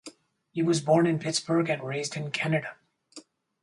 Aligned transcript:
He 0.49 0.63
was 0.63 0.81
born 0.81 1.05
in 1.05 1.19
Pittsburgh 1.19 1.69
and 1.69 1.83
raised 1.83 2.17
in 2.17 2.31
Canada. 2.31 2.75